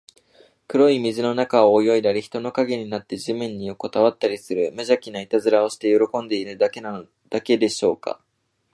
[0.67, 8.19] 黒い水の中を泳いだり、人の影になって地面によこたわったりする、むじゃきないたずらをして喜んでいるだけでしょうか。